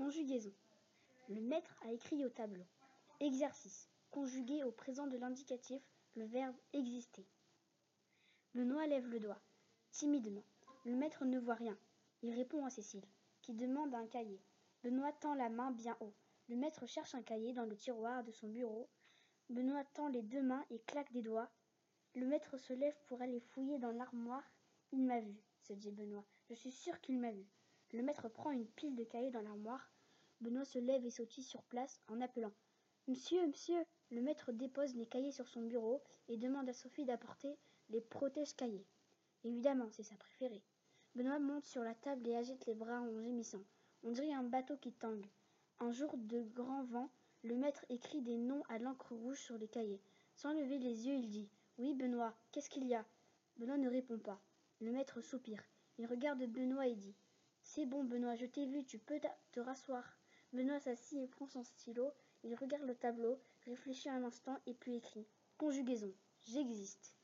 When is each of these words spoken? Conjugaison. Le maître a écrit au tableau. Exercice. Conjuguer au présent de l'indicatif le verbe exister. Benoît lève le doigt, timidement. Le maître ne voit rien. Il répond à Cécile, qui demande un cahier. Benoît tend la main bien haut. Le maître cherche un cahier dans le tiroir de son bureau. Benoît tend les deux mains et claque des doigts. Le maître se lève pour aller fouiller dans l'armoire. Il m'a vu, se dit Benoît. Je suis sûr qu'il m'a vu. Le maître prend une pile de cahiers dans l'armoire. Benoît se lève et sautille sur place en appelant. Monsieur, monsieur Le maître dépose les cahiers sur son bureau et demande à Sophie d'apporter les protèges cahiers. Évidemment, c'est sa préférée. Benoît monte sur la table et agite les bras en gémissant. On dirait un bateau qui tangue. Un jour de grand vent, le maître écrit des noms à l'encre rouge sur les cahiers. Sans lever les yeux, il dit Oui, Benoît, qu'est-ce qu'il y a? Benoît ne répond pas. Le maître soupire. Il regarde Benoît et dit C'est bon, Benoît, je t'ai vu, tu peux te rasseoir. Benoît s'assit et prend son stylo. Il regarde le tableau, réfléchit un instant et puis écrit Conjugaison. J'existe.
Conjugaison. 0.00 0.54
Le 1.28 1.42
maître 1.42 1.76
a 1.82 1.92
écrit 1.92 2.24
au 2.24 2.30
tableau. 2.30 2.64
Exercice. 3.20 3.90
Conjuguer 4.10 4.64
au 4.64 4.72
présent 4.72 5.06
de 5.06 5.18
l'indicatif 5.18 5.82
le 6.16 6.24
verbe 6.24 6.56
exister. 6.72 7.26
Benoît 8.54 8.86
lève 8.86 9.06
le 9.06 9.20
doigt, 9.20 9.42
timidement. 9.90 10.42
Le 10.86 10.96
maître 10.96 11.26
ne 11.26 11.38
voit 11.38 11.56
rien. 11.56 11.76
Il 12.22 12.34
répond 12.34 12.64
à 12.64 12.70
Cécile, 12.70 13.04
qui 13.42 13.52
demande 13.52 13.94
un 13.94 14.06
cahier. 14.06 14.40
Benoît 14.82 15.12
tend 15.12 15.34
la 15.34 15.50
main 15.50 15.70
bien 15.70 15.98
haut. 16.00 16.14
Le 16.48 16.56
maître 16.56 16.86
cherche 16.86 17.14
un 17.14 17.22
cahier 17.22 17.52
dans 17.52 17.66
le 17.66 17.76
tiroir 17.76 18.24
de 18.24 18.32
son 18.32 18.48
bureau. 18.48 18.88
Benoît 19.50 19.84
tend 19.92 20.08
les 20.08 20.22
deux 20.22 20.42
mains 20.42 20.64
et 20.70 20.78
claque 20.78 21.12
des 21.12 21.20
doigts. 21.20 21.50
Le 22.14 22.24
maître 22.24 22.56
se 22.56 22.72
lève 22.72 22.96
pour 23.06 23.20
aller 23.20 23.40
fouiller 23.40 23.78
dans 23.78 23.92
l'armoire. 23.92 24.50
Il 24.92 25.04
m'a 25.04 25.20
vu, 25.20 25.36
se 25.58 25.74
dit 25.74 25.90
Benoît. 25.90 26.24
Je 26.48 26.54
suis 26.54 26.72
sûr 26.72 26.98
qu'il 27.02 27.18
m'a 27.18 27.32
vu. 27.32 27.44
Le 27.92 28.02
maître 28.02 28.28
prend 28.28 28.52
une 28.52 28.66
pile 28.66 28.94
de 28.94 29.04
cahiers 29.04 29.32
dans 29.32 29.42
l'armoire. 29.42 29.92
Benoît 30.40 30.64
se 30.64 30.78
lève 30.78 31.04
et 31.04 31.10
sautille 31.10 31.42
sur 31.42 31.62
place 31.64 32.00
en 32.08 32.20
appelant. 32.20 32.52
Monsieur, 33.08 33.44
monsieur 33.46 33.84
Le 34.10 34.22
maître 34.22 34.52
dépose 34.52 34.94
les 34.94 35.06
cahiers 35.06 35.32
sur 35.32 35.48
son 35.48 35.62
bureau 35.62 36.00
et 36.28 36.36
demande 36.36 36.68
à 36.68 36.72
Sophie 36.72 37.04
d'apporter 37.04 37.58
les 37.88 38.00
protèges 38.00 38.54
cahiers. 38.54 38.86
Évidemment, 39.42 39.88
c'est 39.90 40.04
sa 40.04 40.14
préférée. 40.16 40.62
Benoît 41.16 41.40
monte 41.40 41.64
sur 41.64 41.82
la 41.82 41.96
table 41.96 42.28
et 42.28 42.36
agite 42.36 42.66
les 42.66 42.74
bras 42.74 43.00
en 43.00 43.20
gémissant. 43.20 43.64
On 44.04 44.12
dirait 44.12 44.32
un 44.32 44.44
bateau 44.44 44.76
qui 44.76 44.92
tangue. 44.92 45.26
Un 45.80 45.90
jour 45.90 46.16
de 46.16 46.42
grand 46.42 46.84
vent, 46.84 47.10
le 47.42 47.56
maître 47.56 47.84
écrit 47.88 48.22
des 48.22 48.36
noms 48.36 48.62
à 48.68 48.78
l'encre 48.78 49.14
rouge 49.14 49.40
sur 49.40 49.58
les 49.58 49.68
cahiers. 49.68 50.00
Sans 50.36 50.52
lever 50.52 50.78
les 50.78 51.08
yeux, 51.08 51.14
il 51.14 51.28
dit 51.28 51.50
Oui, 51.78 51.94
Benoît, 51.94 52.36
qu'est-ce 52.52 52.70
qu'il 52.70 52.86
y 52.86 52.94
a? 52.94 53.04
Benoît 53.56 53.78
ne 53.78 53.88
répond 53.88 54.18
pas. 54.18 54.40
Le 54.80 54.92
maître 54.92 55.20
soupire. 55.20 55.64
Il 55.98 56.06
regarde 56.06 56.44
Benoît 56.46 56.86
et 56.86 56.94
dit 56.94 57.16
C'est 57.72 57.86
bon, 57.86 58.02
Benoît, 58.02 58.34
je 58.34 58.46
t'ai 58.46 58.66
vu, 58.66 58.84
tu 58.84 58.98
peux 58.98 59.20
te 59.52 59.60
rasseoir. 59.60 60.18
Benoît 60.52 60.80
s'assit 60.80 61.20
et 61.20 61.28
prend 61.28 61.46
son 61.46 61.62
stylo. 61.62 62.10
Il 62.42 62.56
regarde 62.56 62.82
le 62.82 62.96
tableau, 62.96 63.38
réfléchit 63.64 64.08
un 64.08 64.24
instant 64.24 64.58
et 64.66 64.74
puis 64.74 64.96
écrit 64.96 65.28
Conjugaison. 65.56 66.12
J'existe. 66.42 67.14